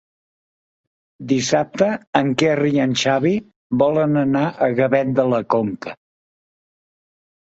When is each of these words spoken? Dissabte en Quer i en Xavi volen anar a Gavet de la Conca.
Dissabte 1.31 1.89
en 2.21 2.31
Quer 2.41 2.55
i 2.69 2.79
en 2.85 2.95
Xavi 3.01 3.33
volen 3.81 4.21
anar 4.21 4.43
a 4.47 4.69
Gavet 4.79 5.11
de 5.19 5.27
la 5.35 5.43
Conca. 5.55 5.93